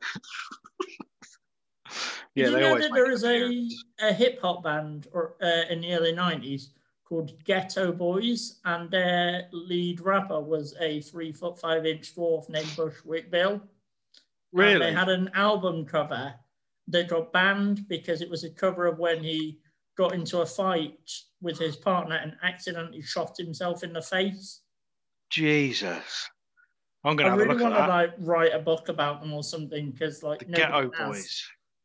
[2.35, 5.81] yeah, you know that make there an a, a hip hop band or uh, in
[5.81, 6.70] the early '90s
[7.05, 12.72] called Geto Boys, and their lead rapper was a three foot five inch dwarf named
[12.77, 13.53] Bushwick Bill.
[13.53, 13.62] And
[14.53, 14.79] really.
[14.79, 16.35] they had an album cover
[16.88, 19.59] that got banned because it was a cover of when he
[19.96, 24.61] got into a fight with his partner and accidentally shot himself in the face.
[25.31, 26.29] Jesus.
[27.05, 29.43] I'm gonna have really a look want to like write a book about them or
[29.43, 31.09] something because like the Ghetto has.
[31.09, 31.45] Boys.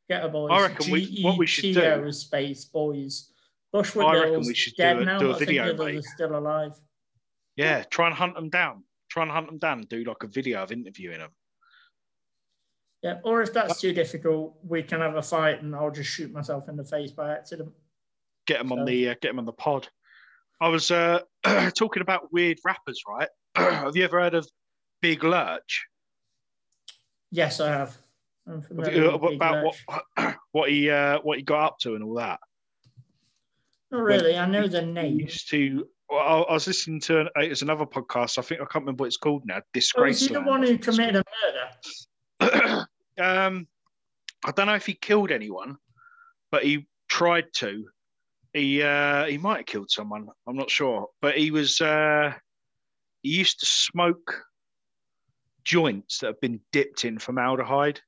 [0.09, 0.49] Geto Boys.
[0.51, 2.11] I reckon we- what we should do-
[2.73, 3.31] boys.
[3.71, 5.19] Bushwick I reckon we should do a- now.
[5.19, 6.03] do a I video, the others mate.
[6.05, 6.73] still alive.
[7.55, 8.83] Yeah, try and hunt them down.
[9.09, 11.31] Try and hunt them down and do like a video of interviewing them.
[13.03, 13.19] Yeah.
[13.23, 16.67] Or if that's too difficult, we can have a fight and I'll just shoot myself
[16.67, 17.71] in the face by accident.
[18.47, 19.87] Get them on the uh, get them on the pod.
[20.59, 21.19] I was uh,
[21.77, 23.29] talking about weird rappers, right?
[23.55, 24.49] have you ever heard of
[25.01, 25.85] Big Lurch?
[27.31, 27.97] Yes, I have.
[28.47, 31.95] I'm familiar you- with Big about what what he uh, what he got up to
[31.95, 32.39] and all that.
[33.91, 34.37] Not really.
[34.37, 35.19] I know the He name.
[35.19, 35.87] used to.
[36.09, 38.37] Well, I was listening to an, it's another podcast.
[38.39, 39.61] I think I can't remember what it's called now.
[39.97, 41.23] Oh, is he the one who committed a
[42.41, 42.87] murder?
[43.19, 43.67] um,
[44.43, 45.77] I don't know if he killed anyone,
[46.51, 47.85] but he tried to.
[48.53, 50.27] He uh, he might have killed someone.
[50.47, 51.79] I'm not sure, but he was.
[51.79, 52.33] Uh,
[53.21, 54.43] he used to smoke
[55.73, 58.01] joints that have been dipped in formaldehyde,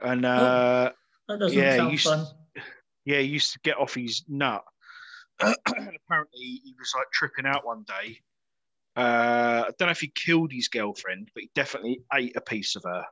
[0.00, 0.90] and uh,
[1.28, 2.26] That doesn't Yeah, sound s- fun.
[3.04, 4.64] yeah, he used to get off his nut.
[5.40, 8.18] apparently, he was like tripping out one day.
[8.96, 12.76] Uh, I don't know if he killed his girlfriend, but he definitely ate a piece
[12.76, 13.04] of her.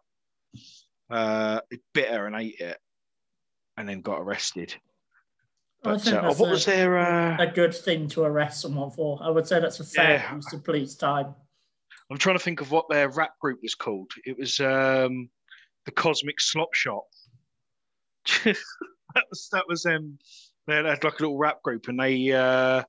[1.11, 1.61] uh,
[1.93, 2.79] bit her and ate it,
[3.77, 4.75] and then got arrested.
[5.85, 6.97] I But think uh, that's what a- was their?
[6.99, 9.19] Uh, A good thing to arrest someone for.
[9.23, 10.35] I would say that's a fair Yeah.
[10.37, 11.35] use of police time.
[12.13, 14.11] I'm trying to think of what their rap group was called.
[14.27, 15.31] It was um,
[15.87, 17.05] the Cosmic Slop Shop.
[18.45, 20.19] that was that was um,
[20.67, 22.83] they had like a little rap group, and they uh,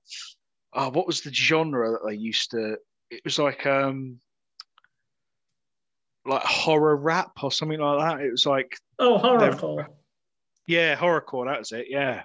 [0.74, 2.76] oh, what was the genre that they used to?
[3.12, 4.20] It was like um,
[6.26, 8.26] like horror rap or something like that.
[8.26, 9.88] It was like Oh, horrorcore.
[10.68, 11.46] yeah, horrorcore.
[11.46, 11.86] That was it.
[11.90, 12.24] Yeah,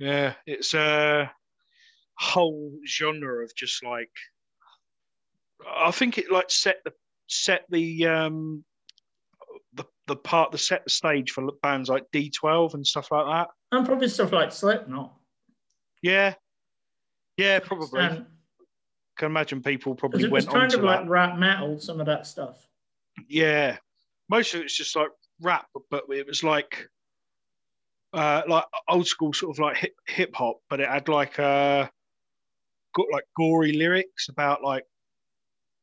[0.00, 0.34] yeah.
[0.46, 1.30] It's a
[2.16, 4.10] whole genre of just like
[5.68, 6.92] I think it like set the
[7.28, 8.64] set the um
[9.74, 13.48] the the part the set the stage for bands like D12 and stuff like that.
[13.76, 15.14] And probably stuff like Slipknot.
[16.02, 16.34] Yeah,
[17.36, 18.00] yeah, probably.
[18.00, 18.26] And
[19.16, 20.86] Can imagine people probably it was went on kind of that.
[20.86, 22.66] like rap metal, some of that stuff.
[23.28, 23.76] Yeah,
[24.28, 26.88] most of it's just like rap, but it was like
[28.12, 31.86] uh, like old school sort of like hip hip hop, but it had like uh
[32.94, 34.84] got like gory lyrics about like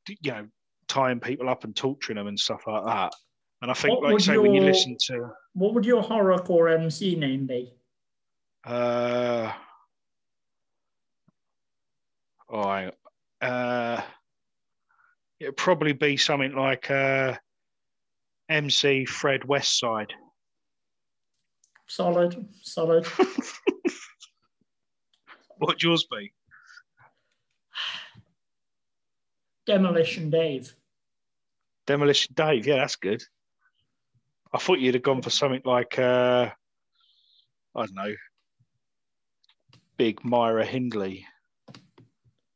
[0.07, 0.47] you know
[0.88, 3.13] tying people up and torturing them and stuff like that.
[3.62, 6.73] And I think, What like say, when you your- listen to What would your horrorcore
[6.73, 7.73] MC name be?
[8.65, 9.53] uh
[12.49, 12.91] oh, on.
[13.41, 14.01] uh
[15.39, 17.35] it'd probably be something like uh
[18.49, 20.12] MC Fred Westside.
[21.88, 23.05] Solid, solid.
[25.57, 26.31] What'd yours be?
[29.69, 30.73] Demolition Dave.
[31.86, 32.65] Demolition Dave.
[32.65, 33.21] Yeah, that's good.
[34.51, 36.49] I thought you'd have gone for something like, uh,
[37.75, 38.15] I don't know,
[39.95, 41.27] Big Myra Hindley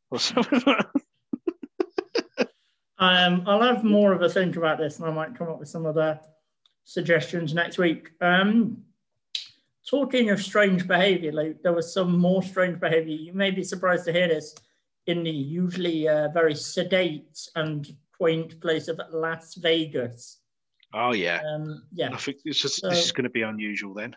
[0.09, 0.59] or something.
[0.65, 0.87] like.
[2.97, 5.69] Um, I'll have more of a think about this, and I might come up with
[5.69, 6.19] some other
[6.83, 8.09] suggestions next week.
[8.21, 8.77] Um,
[9.87, 13.15] talking of strange behaviour, Luke, there was some more strange behaviour.
[13.15, 14.55] You may be surprised to hear this
[15.07, 17.87] in the usually uh, very sedate and
[18.17, 20.39] quaint place of Las Vegas.
[20.93, 21.41] oh yeah.
[21.53, 22.09] Um, yeah.
[22.13, 24.15] I think it's just So- this is going to be unusual then.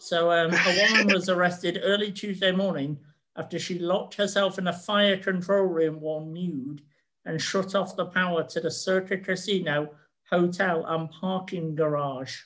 [0.00, 2.98] So um, a woman was arrested early Tuesday morning
[3.36, 6.80] after she locked herself in a fire control room while nude
[7.26, 9.90] and shut off the power to the Circa Casino,
[10.30, 12.38] hotel, and parking garage.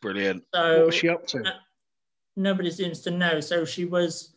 [0.00, 0.42] Brilliant.
[0.54, 1.40] So what was she up to?
[1.46, 1.50] uh,
[2.36, 3.40] nobody seems to know.
[3.40, 4.31] So she was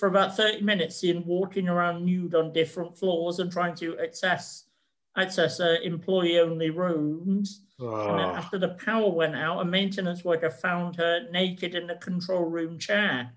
[0.00, 4.64] for about 30 minutes in walking around nude on different floors and trying to access
[5.16, 7.66] access uh, employee only rooms.
[7.78, 11.86] And then Oh, after the power went out, a maintenance worker found her naked in
[11.86, 13.32] the control room chair.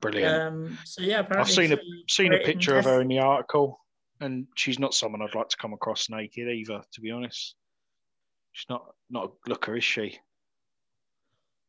[0.00, 0.42] brilliant.
[0.42, 3.80] Um, so yeah, apparently I've seen a- Seen a picture of her in the article,
[4.20, 6.82] and she's not someone I'd like to come across naked either.
[6.92, 7.54] To be honest,
[8.52, 10.18] she's not not a looker, is she?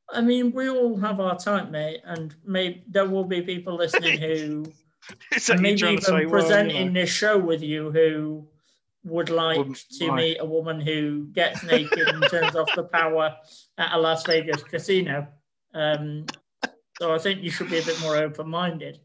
[0.10, 4.20] I mean, we all have our type, mate, and maybe there will be people listening
[4.20, 4.66] who
[5.36, 6.12] Is that and you maybe even say?
[6.12, 8.48] Well, you presenting know, this show with you who
[9.04, 10.18] would like Wouldn't to mind.
[10.18, 13.36] meet a woman who gets naked and turns off the power
[13.78, 15.28] at a Las Vegas casino.
[15.74, 16.26] Um,
[17.00, 19.00] so I think you should be a bit more open-minded.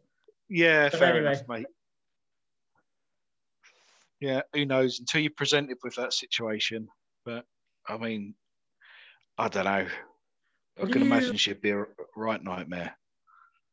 [0.49, 1.33] yeah, but fair anyway.
[1.33, 1.67] enough, mate.
[4.21, 5.01] Yeah, who knows?
[5.01, 6.89] Until you're presented with that situation,
[7.25, 7.45] but
[7.89, 8.35] I mean,
[9.39, 9.87] I don't know.
[10.83, 11.85] I can you- imagine she'd be a
[12.17, 12.95] right nightmare.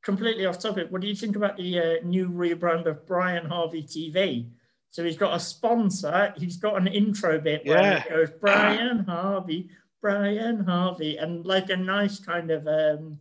[0.03, 0.87] completely off topic.
[0.89, 4.49] What do you think about the uh, new rebrand of Brian Harvey TV?
[4.89, 6.33] So he's got a sponsor.
[6.37, 8.03] He's got an intro bit where Yeah.
[8.03, 9.69] it goes Brian Harvey,
[10.01, 13.19] Brian Harvey, and like a nice kind of um,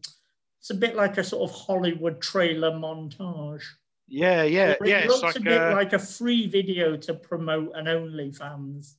[0.61, 3.63] it's a bit like a sort of Hollywood trailer montage.
[4.09, 4.99] Yeah, yeah, it yeah.
[4.99, 8.95] It's looks like, a bit uh, like a free video to promote an OnlyFans.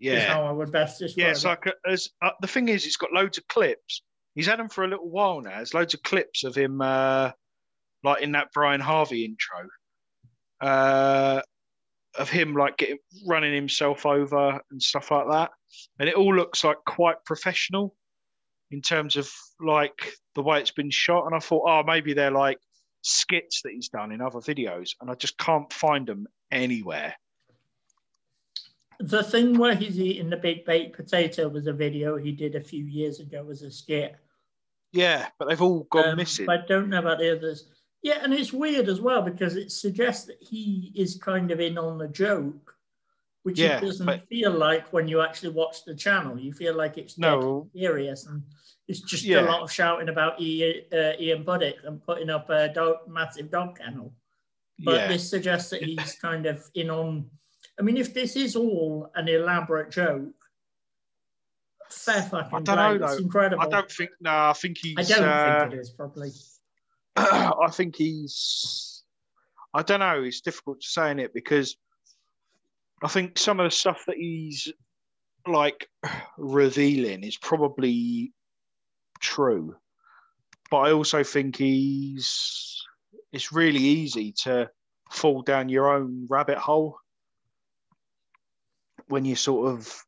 [0.00, 1.30] Yeah, how I would best describe yeah.
[1.30, 1.48] It's it.
[1.48, 4.02] like a, as, uh, the thing is, it's got loads of clips.
[4.34, 5.56] He's had them for a little while now.
[5.56, 7.32] There's loads of clips of him, uh,
[8.02, 9.68] like in that Brian Harvey intro,
[10.62, 11.42] uh,
[12.18, 15.50] of him like getting running himself over and stuff like that,
[15.98, 17.94] and it all looks like quite professional
[18.70, 21.26] in terms of like the way it's been shot.
[21.26, 22.58] And I thought, oh, maybe they're like
[23.02, 27.14] skits that he's done in other videos, and I just can't find them anywhere.
[29.02, 32.60] The thing where he's eating the big baked potato was a video he did a
[32.60, 34.14] few years ago as a skit.
[34.92, 36.48] Yeah, but they've all gone Um, missing.
[36.50, 37.70] I don't know about the others.
[38.02, 41.78] Yeah, and it's weird as well because it suggests that he is kind of in
[41.78, 42.76] on the joke,
[43.42, 46.38] which Yeah, it doesn't but- feel like when you actually watch the channel.
[46.38, 48.42] You feel like it's No, serious and
[48.88, 49.40] it's just Yeah.
[49.40, 53.50] a lot of shouting about Ian, uh, Ian Buddick and putting up a dog, massive
[53.50, 54.12] dog kennel.
[54.78, 57.30] But yeah, this suggests that he's kind of in on.
[57.80, 60.34] I mean, if this is all an elaborate joke,
[61.88, 63.12] fair fucking I don't know, play.
[63.12, 63.62] It's incredible.
[63.62, 64.10] I don't think.
[64.20, 64.96] No, I think he's.
[64.98, 66.30] I don't uh, think it is probably.
[67.16, 69.02] I think he's.
[69.72, 70.22] I don't know.
[70.22, 71.74] It's difficult to say in it because
[73.02, 74.70] I think some of the stuff that he's
[75.46, 75.88] like
[76.36, 78.34] revealing is probably
[79.20, 79.74] true,
[80.70, 82.76] but I also think he's.
[83.32, 84.68] It's really easy to
[85.10, 86.98] fall down your own rabbit hole
[89.10, 90.04] when you sort of.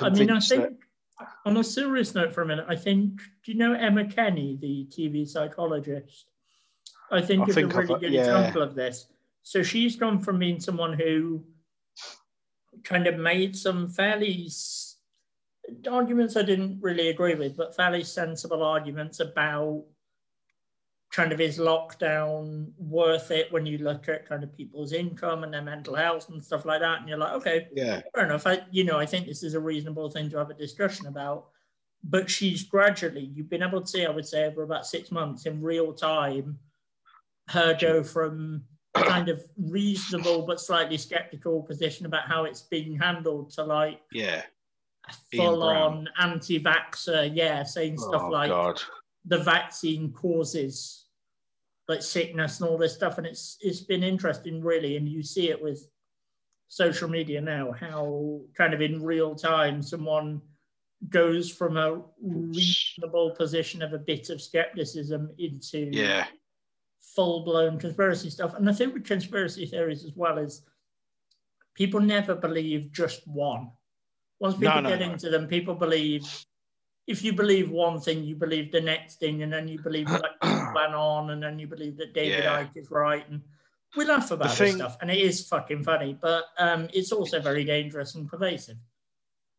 [0.00, 3.52] I mean, I think that- on a serious note for a minute, I think do
[3.52, 6.26] you know Emma Kenny, the TV psychologist?
[7.10, 8.20] I think I is think a really I've- good yeah.
[8.20, 9.06] example of this.
[9.42, 11.44] So she's gone from being someone who
[12.84, 14.48] kind of made some fairly
[15.90, 19.84] arguments I didn't really agree with, but fairly sensible arguments about
[21.12, 25.52] kind of is lockdown worth it when you look at kind of people's income and
[25.52, 27.00] their mental health and stuff like that.
[27.00, 28.46] And you're like, okay, yeah, fair enough.
[28.46, 31.48] I, you know, I think this is a reasonable thing to have a discussion about.
[32.02, 35.44] But she's gradually, you've been able to see, I would say, over about six months
[35.44, 36.58] in real time,
[37.50, 43.50] her go from kind of reasonable but slightly skeptical position about how it's being handled
[43.50, 44.42] to like yeah.
[45.34, 48.80] full on anti vaxxer, yeah, saying stuff oh like God.
[49.26, 51.01] the vaccine causes
[51.88, 55.50] like sickness and all this stuff and it's it's been interesting really and you see
[55.50, 55.86] it with
[56.68, 60.40] social media now how kind of in real time someone
[61.10, 66.26] goes from a reasonable position of a bit of skepticism into Yeah,
[67.16, 68.54] full-blown conspiracy stuff.
[68.54, 70.62] And i think with conspiracy theories as well is
[71.74, 73.70] people never believe just one.
[74.38, 75.12] Once people No, no, get no.
[75.12, 76.22] into them people believe
[77.08, 80.36] if you believe one thing you believe the next thing and then you believe like
[80.76, 82.62] on and then you believe that david Yeah.
[82.64, 83.40] icke is right and
[83.96, 87.40] we laugh about this thing- stuff and it is fucking funny but um, it's also
[87.40, 88.76] very dangerous and pervasive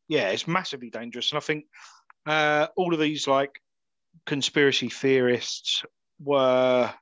[0.07, 1.31] yeah, it's massively dangerous.
[1.31, 1.65] And I think
[2.25, 3.59] uh, all of these like
[4.25, 5.83] conspiracy theorists
[6.19, 6.93] were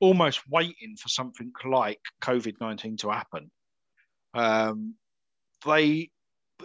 [0.00, 3.50] almost waiting for something like COVID 19 to happen.
[4.34, 4.94] Um,
[5.64, 6.10] they,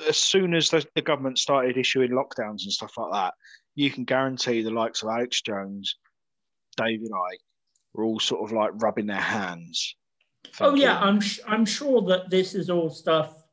[0.08, 3.34] as soon as the, the government started issuing lockdowns and stuff like that,
[3.76, 5.96] you can guarantee the likes of Alex Jones,
[6.78, 7.40] David Icke,
[7.94, 9.96] were all sort of like rubbing their hands.
[10.62, 13.44] Oh yeah, I'm sh- I'm sure that this is all stuff.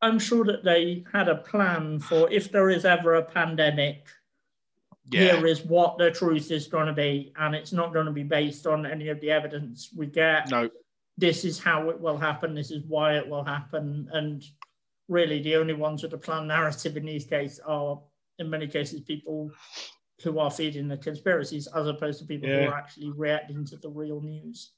[0.00, 4.06] I'm sure that they had a plan for if there is ever a pandemic.
[5.10, 8.12] yeah, Here is what the truth is going to be, and it's not going to
[8.12, 10.50] be based on any of the evidence we get.
[10.50, 10.70] no,
[11.18, 12.54] This is how it will happen.
[12.54, 14.42] This is why it will happen, and
[15.08, 18.00] really, the only ones with a planned narrative in these cases are,
[18.38, 19.50] in many cases, people
[20.24, 23.88] who are feeding the conspiracies, as opposed to people who are actually reacting to the
[23.88, 24.72] real news.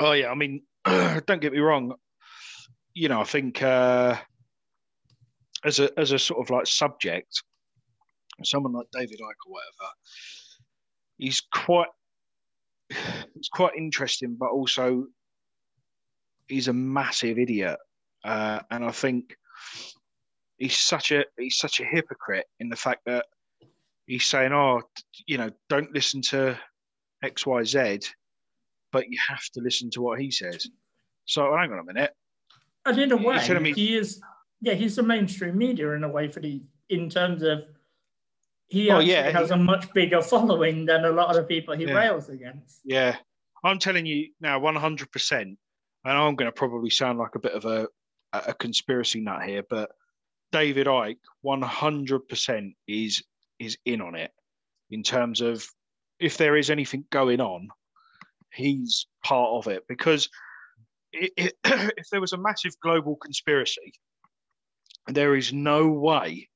[0.00, 1.94] Oh yeah, I mean, don't get me wrong.
[2.94, 4.16] You know, I think uh,
[5.64, 7.42] as a as a sort of like subject,
[8.42, 9.92] someone like David Icke or whatever,
[11.18, 11.88] he's quite
[13.36, 15.06] it's quite interesting, but also
[16.48, 17.78] he's a massive idiot,
[18.24, 19.36] uh, and I think
[20.58, 23.26] he's such a he's such a hypocrite in the fact that
[24.06, 24.82] he's saying, "Oh,
[25.26, 26.58] you know, don't listen to
[27.22, 28.00] X, Y, Z,
[28.92, 30.66] but you have to listen to what he says.
[31.24, 32.12] So hang on a minute.
[32.86, 34.20] And in a way, me- he is,
[34.60, 37.64] yeah, he's the mainstream media in a way for the, in terms of,
[38.66, 41.74] he Oh, actually yeah, has a much bigger following than a lot of the people
[41.76, 41.94] he Yeah.
[41.94, 42.80] rails against.
[42.84, 43.16] Yeah,
[43.62, 45.10] I'm telling you now, 100.
[45.10, 45.58] percent
[46.04, 47.88] And I'm going to probably sound like a bit of a
[48.32, 49.92] a conspiracy nut here, but
[50.50, 53.22] David Icke, 100 percent is
[53.58, 54.32] is in on it
[54.90, 55.66] in terms of
[56.18, 57.68] if there is anything going on,
[58.52, 59.84] he's part of it.
[59.88, 60.28] Because
[61.12, 61.52] it, it,
[61.96, 63.92] if there was a massive global conspiracy,
[65.06, 66.48] there is no way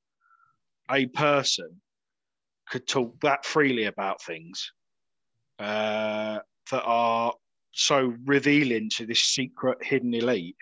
[0.91, 1.81] a person
[2.69, 4.71] could talk that freely about things
[5.59, 6.39] uh,
[6.71, 7.33] that are
[7.71, 10.55] so revealing to this secret hidden elite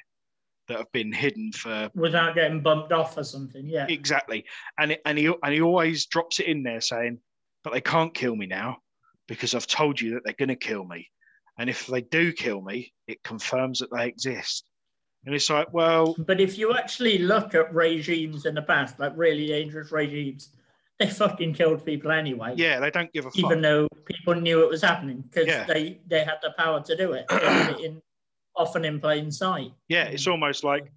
[0.67, 3.85] that have been hidden for Without getting bumped off or something, yeah.
[3.89, 4.45] exactly
[4.79, 7.19] and it, and he and he always drops it in there saying
[7.63, 8.77] but they can't kill me now
[9.27, 11.07] because I've told you that they're going to kill me
[11.57, 14.69] and if they do kill me it confirms that they exist
[15.25, 19.13] and it's like well But if you actually look at regimes in the past, like
[19.15, 20.49] really dangerous regimes,
[20.99, 22.53] they fucking killed people anyway.
[22.57, 25.65] yeah they don't give a fuck Even though people knew it was happening because Yeah.
[25.65, 27.25] they, they had the power to do it.
[27.31, 28.01] It in,
[28.57, 29.71] often in plain sight.
[29.87, 30.91] Yeah, it's almost like,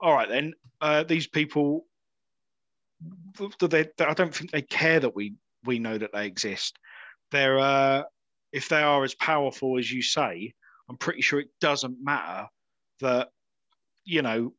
[0.00, 1.86] all right, then uh, these people,
[3.60, 5.34] they, they, I don't think they care that we
[5.64, 6.78] we know that they exist.
[7.30, 8.02] They're uh,
[8.52, 10.52] if they are as powerful as you say,
[10.88, 12.48] I'm pretty sure it doesn't matter
[13.00, 13.28] that
[14.04, 14.52] you know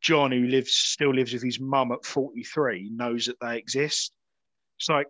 [0.00, 4.12] John, who lives still lives with his mum at 43, knows that they exist.
[4.78, 5.06] It's like,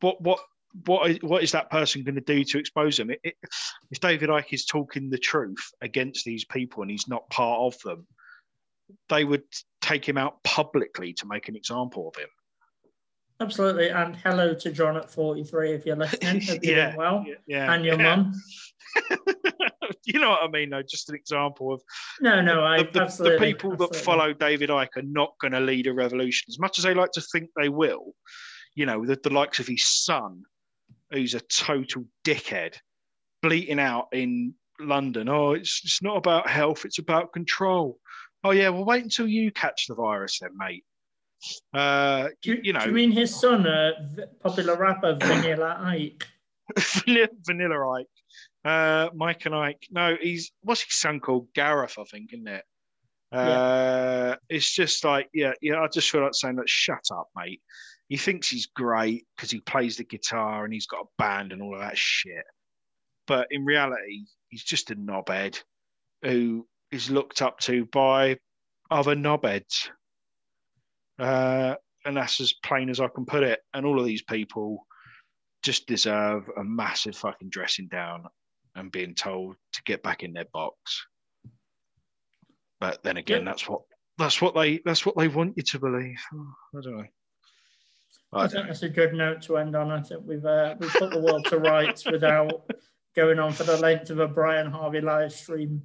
[0.00, 0.40] what what
[0.84, 3.10] what is, what is that person going to do to expose them?
[3.10, 3.34] It, it,
[3.90, 7.80] if David Icke is talking the truth against these people and he's not part of
[7.82, 8.06] them,
[9.08, 9.42] they would
[9.80, 12.28] take him out publicly to make an example of him.
[13.40, 13.90] Absolutely.
[13.90, 16.40] And hello to John at 43 if you're listening.
[16.40, 17.24] Hope you're Yeah, doing well.
[17.46, 18.16] Yeah, And your yeah.
[18.16, 18.32] mum.
[20.06, 20.82] you know what I mean, though.
[20.82, 21.82] Just an example of
[22.20, 23.52] No, no, I the, the- the absolutely.
[23.54, 26.84] people that follow David Icke are not going to lead a revolution as much as
[26.84, 28.14] they like to think they will.
[28.74, 30.42] You know, the, the likes of his son,
[31.16, 32.76] who's a total dickhead,
[33.42, 37.98] bleating out in London, "Oh, it's it's not about health; it's about control."
[38.44, 40.84] Oh yeah, well, wait until you catch the virus, then, mate.
[41.72, 43.92] Uh, Do you, you know, do you mean his son, uh,
[44.42, 46.26] popular rapper Vanilla Ike?
[46.76, 48.06] Vanilla, Ike,
[48.64, 49.86] uh, Mike and Ike.
[49.90, 51.48] No, he's what's his son called?
[51.54, 52.64] Gareth, I think, isn't it?
[53.32, 55.80] Uh, It's just like, yeah, yeah.
[55.80, 57.60] I just feel like saying, like, shut up, mate.
[58.08, 61.60] He thinks he's great because he plays the guitar and he's got a band and
[61.62, 62.44] all of that shit.
[63.26, 65.60] But in reality, he's just a knobhead
[66.22, 68.38] who is looked up to by
[68.90, 69.88] other knobheads.
[71.18, 73.60] Uh, and that's as plain as I can put it.
[73.74, 74.86] And all of these people
[75.64, 78.24] just deserve a massive fucking dressing down
[78.76, 81.06] and being told to get back in their box.
[82.78, 83.46] But then again, Yeah.
[83.50, 83.80] that's what
[84.18, 86.22] that's what they that's what they want you to believe.
[86.34, 87.04] Oh, I don't know.
[88.32, 89.90] I I think that's a good note to end on.
[89.90, 92.68] I think we've uh, we've put the world to rights without
[93.14, 95.82] going on for the length of a Brian Harvey live stream.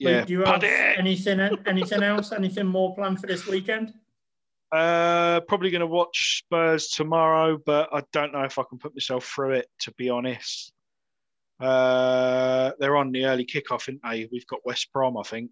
[0.00, 0.98] Luke, Yeah, do you have Paddy!
[0.98, 2.32] anything anything else?
[2.32, 3.94] Anything more planned for this weekend?
[4.72, 8.94] Uh, probably going to watch Spurs tomorrow, but I don't know if I can put
[8.94, 9.68] myself through it.
[9.80, 10.72] To be honest,
[11.60, 14.28] uh, they're on the early kickoff, aren't they?
[14.30, 15.50] We've got West Brom, I think.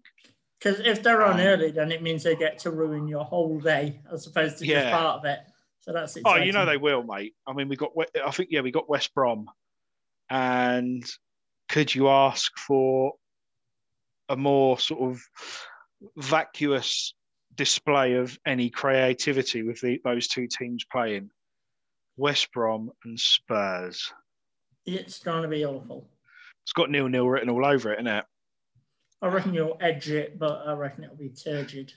[0.59, 3.59] Because if they're on Um, early, then it means they get to ruin your whole
[3.59, 5.39] day as opposed to just part of it.
[5.85, 7.35] So that's Oh, you know they will, mate.
[7.45, 7.91] I mean, we got.
[8.25, 9.45] I think yeah, we got West Brom,
[10.31, 11.03] and
[11.69, 13.13] could you ask for
[14.27, 15.21] a more sort of
[16.17, 17.13] vacuous
[17.53, 21.29] display of any creativity with the, those two teams playing?
[22.17, 24.11] West Brom and Spurs.
[24.87, 26.09] It's going to be awful.
[26.63, 28.25] It's got nil nil written all over it, isn't it?
[29.21, 31.93] I reckon you'll edge it, but I reckon it'll be turgid.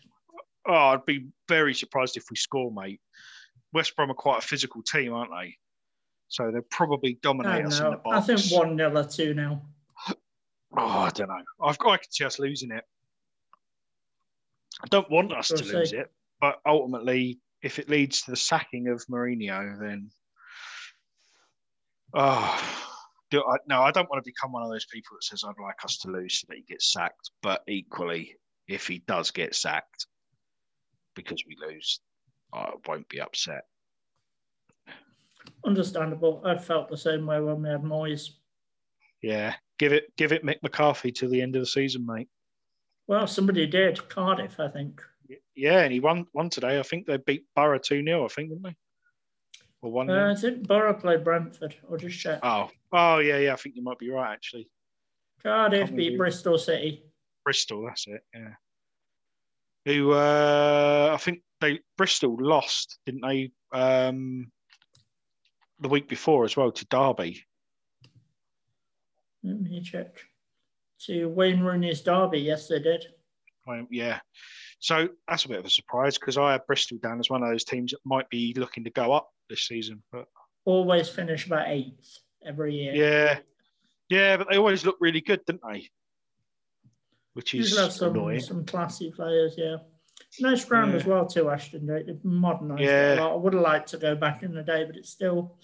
[0.67, 3.01] Oh, I'd be very surprised if we score, mate.
[3.73, 5.57] West Brom are quite a physical team, aren't they?
[6.29, 8.03] So they'll probably dominate us in the know.
[8.11, 9.63] I think 1 0 or 2 0.
[10.09, 10.17] Oh,
[10.77, 11.43] I don't know.
[11.63, 12.85] I've got, I could see us losing it.
[14.83, 18.37] I don't want us We'll to lose it, but ultimately, if it leads to the
[18.37, 20.11] sacking of Mourinho, then
[22.15, 22.95] oh,
[23.31, 25.61] do I, no, I don't want to become one of those people that says I'd
[25.61, 27.31] like us to lose so that he gets sacked.
[27.43, 28.37] But equally,
[28.69, 30.07] if he does get sacked
[31.15, 32.01] because we lose,
[32.53, 33.65] I won't be upset.
[35.65, 36.43] Understandable.
[36.45, 38.31] I felt the same way when we had Moyes.
[39.23, 42.29] Yeah, give it, give it Mick McCarthy till the end of the season, mate.
[43.07, 44.09] Well, somebody did.
[44.09, 45.03] Cardiff, I think.
[45.55, 46.79] Yeah, and he won won today.
[46.79, 48.77] I think they beat Boro 2 0, I think, didn't they?
[49.83, 51.75] Or 1 Uh, I think Boro played Brentford.
[51.91, 52.41] I'll just check.
[52.43, 53.53] Oh, oh yeah, yeah.
[53.53, 54.69] I think you might be right, actually.
[55.43, 56.25] Cardiff can't beat remember.
[56.25, 57.03] Bristol City.
[57.45, 58.23] Bristol, that's it.
[58.35, 58.55] Yeah.
[59.87, 63.51] Who uh, I think they Bristol lost, didn't they?
[63.73, 64.51] Um,
[65.81, 67.45] the week before as well to Derby.
[69.45, 70.17] Let me check.
[71.07, 72.41] To Wayne Rooney's Derby.
[72.41, 73.05] Yes, they did.
[73.67, 74.19] Well, yeah.
[74.81, 77.49] So that's a bit of a surprise because I had Bristol down as one of
[77.49, 80.03] those teams that might be looking to go up this season.
[80.13, 80.27] But
[80.65, 82.95] Always finish about eighth every year.
[82.95, 83.39] yeah,
[84.09, 85.89] yeah, but they always look really good, didn't they?
[87.35, 88.41] Which is Usually have some, annoying.
[88.41, 89.77] some classy players, yeah.
[90.41, 90.99] Nice ground Yeah.
[90.99, 91.87] as well too, Ashton.
[91.87, 93.13] They've modernised Yeah.
[93.15, 93.33] it a lot.
[93.33, 95.57] I would have liked to go back in the day, but it's still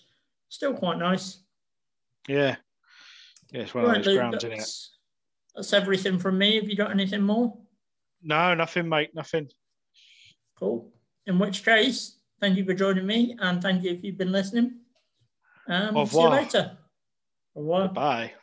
[0.49, 1.43] still quite nice.
[2.29, 2.57] Yeah,
[3.51, 4.57] yeah, it's one Right, of those Luke, grounds, isn't it?
[4.59, 4.99] that's,
[5.55, 6.57] that's everything from me.
[6.57, 7.57] Have you got anything more?
[8.23, 9.51] No, nothing, mate, nothing.
[10.57, 10.93] Cool.
[11.27, 14.81] In which case, thank you for joining me and thank you if you've been listening.
[15.67, 16.79] Um, Au see you later.
[17.55, 17.89] Au revoir.
[17.89, 18.35] Bye.